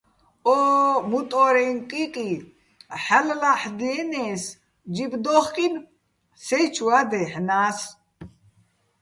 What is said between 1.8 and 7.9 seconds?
კიკი ჰ̦ალო̆ ლა́ჰ̦დიენე́ს, ჯიბ დო́ხკინო̆ სეჲჩუა́ დაჲჰ̦ნა́ს.